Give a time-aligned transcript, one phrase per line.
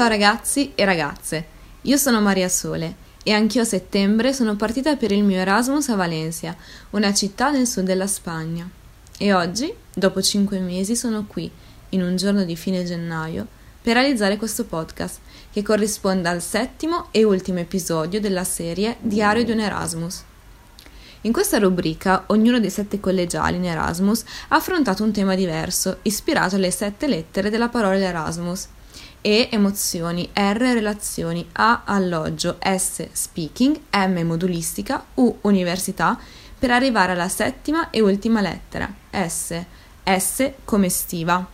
[0.00, 1.46] Ciao ragazzi e ragazze,
[1.82, 5.94] io sono Maria Sole e anch'io a settembre sono partita per il mio Erasmus a
[5.94, 6.56] Valencia,
[6.92, 8.66] una città nel sud della Spagna.
[9.18, 11.50] E oggi, dopo cinque mesi, sono qui,
[11.90, 13.46] in un giorno di fine gennaio,
[13.82, 15.18] per realizzare questo podcast,
[15.52, 20.24] che corrisponde al settimo e ultimo episodio della serie Diario di un Erasmus.
[21.20, 26.56] In questa rubrica ognuno dei sette collegiali in Erasmus ha affrontato un tema diverso, ispirato
[26.56, 28.68] alle sette lettere della parola Erasmus.
[29.22, 36.18] E emozioni, R relazioni, A alloggio, S speaking, M modulistica, U università,
[36.58, 39.54] per arrivare alla settima e ultima lettera, S.
[40.04, 41.46] S come stiva.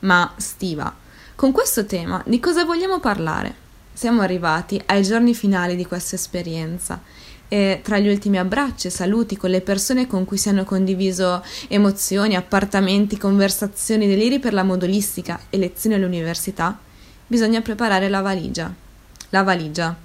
[0.00, 0.92] Ma stiva.
[1.36, 3.62] Con questo tema di cosa vogliamo parlare?
[3.92, 7.00] Siamo arrivati ai giorni finali di questa esperienza
[7.46, 11.44] e tra gli ultimi abbracci e saluti con le persone con cui si hanno condiviso
[11.68, 16.78] emozioni, appartamenti, conversazioni, deliri per la modulistica e lezioni all'università,
[17.26, 18.72] bisogna preparare la valigia.
[19.30, 19.96] La valigia.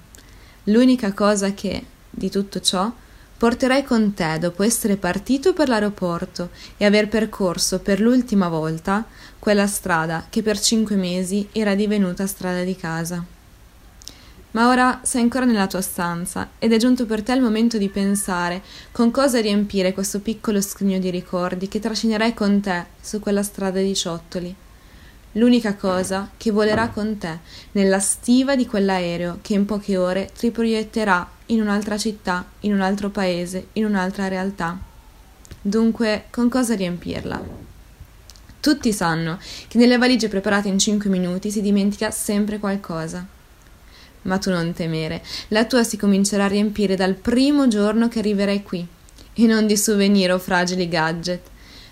[0.64, 2.92] L'unica cosa che, di tutto ciò,
[3.36, 9.06] porterai con te dopo essere partito per l'aeroporto e aver percorso per l'ultima volta
[9.38, 13.24] quella strada che per cinque mesi era divenuta strada di casa.
[14.52, 17.88] Ma ora sei ancora nella tua stanza ed è giunto per te il momento di
[17.88, 23.42] pensare con cosa riempire questo piccolo scrigno di ricordi che trascinerai con te su quella
[23.42, 24.54] strada di ciottoli.
[25.34, 27.38] L'unica cosa che volerà con te
[27.72, 32.80] nella stiva di quell'aereo che in poche ore ti proietterà in un'altra città, in un
[32.80, 34.76] altro paese, in un'altra realtà.
[35.62, 37.68] Dunque, con cosa riempirla?
[38.60, 43.24] Tutti sanno che nelle valigie preparate in 5 minuti si dimentica sempre qualcosa.
[44.22, 48.62] Ma tu non temere, la tua si comincerà a riempire dal primo giorno che arriverai
[48.62, 48.86] qui,
[49.32, 51.40] e non di souvenir o fragili gadget,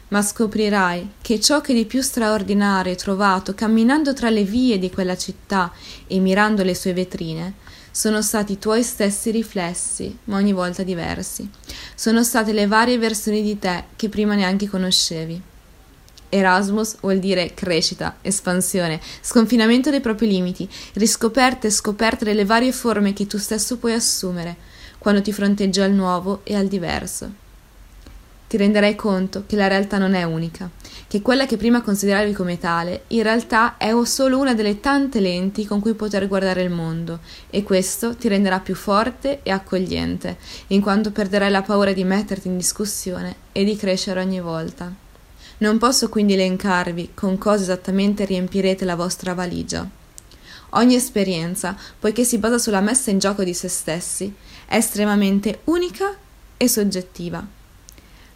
[0.09, 4.91] ma scoprirai che ciò che di più straordinario hai trovato camminando tra le vie di
[4.91, 5.73] quella città
[6.07, 7.55] e mirando le sue vetrine
[7.91, 11.51] sono stati i tuoi stessi riflessi, ma ogni volta diversi.
[11.97, 15.43] Sono state le varie versioni di te che prima neanche conoscevi.
[16.29, 23.13] Erasmus vuol dire crescita, espansione, sconfinamento dei propri limiti, riscoperte e scoperte delle varie forme
[23.13, 24.57] che tu stesso puoi assumere
[24.99, 27.48] quando ti fronteggi al nuovo e al diverso.
[28.49, 30.71] Ti renderai conto che la realtà non è unica,
[31.07, 35.67] che quella che prima consideravi come tale in realtà è solo una delle tante lenti
[35.67, 37.19] con cui poter guardare il mondo
[37.51, 40.39] e questo ti renderà più forte e accogliente,
[40.69, 44.91] in quanto perderai la paura di metterti in discussione e di crescere ogni volta.
[45.59, 49.87] Non posso quindi elencarvi con cosa esattamente riempirete la vostra valigia.
[50.71, 54.35] Ogni esperienza, poiché si basa sulla messa in gioco di se stessi,
[54.65, 56.17] è estremamente unica
[56.57, 57.57] e soggettiva.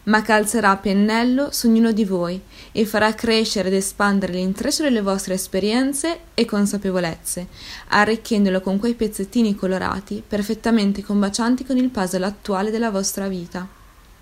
[0.05, 2.41] Ma calzerà a pennello su ognuno di voi
[2.73, 7.47] e farà crescere ed espandere l'intreccio delle vostre esperienze e consapevolezze,
[7.89, 13.65] arricchendolo con quei pezzettini colorati perfettamente combacianti con il puzzle attuale della vostra vita.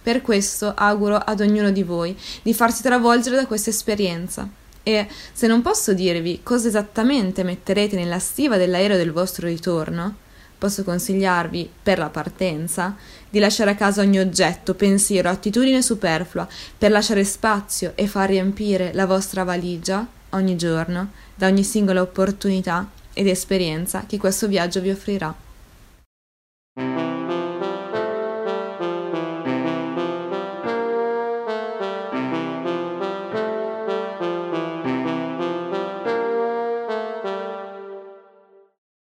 [0.04, 4.48] Per questo auguro ad ognuno di voi di farsi travolgere da questa esperienza.
[4.84, 10.16] E se non posso dirvi cosa esattamente metterete nella stiva dell'aereo del vostro ritorno,
[10.62, 12.96] posso consigliarvi, per la partenza,
[13.28, 18.92] di lasciare a casa ogni oggetto, pensiero, attitudine superflua, per lasciare spazio e far riempire
[18.94, 24.92] la vostra valigia ogni giorno da ogni singola opportunità ed esperienza che questo viaggio vi
[24.92, 25.51] offrirà.